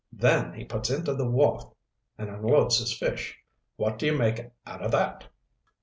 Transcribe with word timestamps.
Then 0.11 0.53
he 0.53 0.65
puts 0.65 0.89
into 0.89 1.13
the 1.13 1.29
wharf 1.29 1.61
and 2.17 2.27
unloads 2.27 2.79
his 2.79 2.91
fish. 2.91 3.37
What 3.75 3.99
do 3.99 4.07
you 4.07 4.17
make 4.17 4.49
out 4.65 4.81
of 4.81 4.89
that?" 4.93 5.25